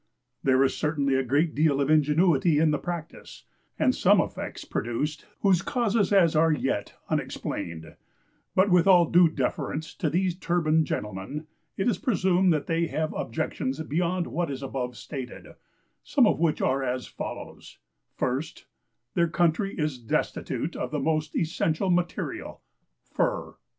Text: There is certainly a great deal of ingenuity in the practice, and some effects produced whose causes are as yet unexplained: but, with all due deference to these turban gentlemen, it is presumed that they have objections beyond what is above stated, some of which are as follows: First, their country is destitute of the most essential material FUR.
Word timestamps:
There 0.41 0.63
is 0.63 0.75
certainly 0.75 1.13
a 1.13 1.21
great 1.23 1.53
deal 1.53 1.79
of 1.79 1.91
ingenuity 1.91 2.57
in 2.57 2.71
the 2.71 2.79
practice, 2.79 3.43
and 3.77 3.93
some 3.93 4.19
effects 4.19 4.65
produced 4.65 5.27
whose 5.41 5.61
causes 5.61 6.11
are 6.11 6.51
as 6.55 6.63
yet 6.63 6.95
unexplained: 7.09 7.95
but, 8.55 8.71
with 8.71 8.87
all 8.87 9.05
due 9.05 9.29
deference 9.29 9.93
to 9.97 10.09
these 10.09 10.35
turban 10.35 10.85
gentlemen, 10.85 11.45
it 11.77 11.87
is 11.87 11.99
presumed 11.99 12.51
that 12.51 12.65
they 12.65 12.87
have 12.87 13.13
objections 13.13 13.79
beyond 13.83 14.25
what 14.25 14.49
is 14.49 14.63
above 14.63 14.97
stated, 14.97 15.49
some 16.01 16.25
of 16.25 16.39
which 16.39 16.61
are 16.63 16.81
as 16.83 17.05
follows: 17.05 17.77
First, 18.15 18.65
their 19.13 19.27
country 19.29 19.77
is 19.77 19.99
destitute 19.99 20.75
of 20.75 20.89
the 20.89 20.97
most 20.99 21.35
essential 21.35 21.91
material 21.91 22.61
FUR. 23.03 23.59